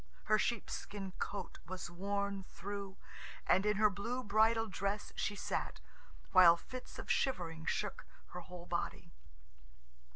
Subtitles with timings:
[0.23, 2.97] Her sheepskin coat was worn through,
[3.45, 5.79] and in her blue bridal dress she sat,
[6.31, 9.13] while fits of shivering shook her whole body.